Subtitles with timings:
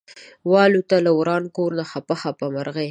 [0.51, 2.79] والوته له وران کور نه خپه خپه مرغۍ